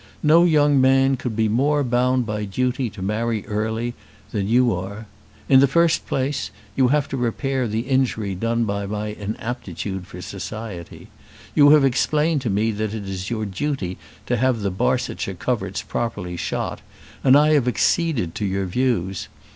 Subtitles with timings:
[0.23, 3.93] No young man could be more bound by duty to marry early
[4.31, 5.05] than you are.
[5.47, 10.19] In the first place you have to repair the injury done by my inaptitude for
[10.19, 11.09] society.
[11.53, 15.83] You have explained to me that it is your duty to have the Barsetshire coverts
[15.83, 16.81] properly shot,
[17.23, 19.27] and I have acceded to your views.